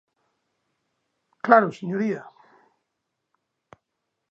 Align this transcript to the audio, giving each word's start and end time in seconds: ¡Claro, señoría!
¡Claro, 1.45 1.67
señoría! 1.79 2.23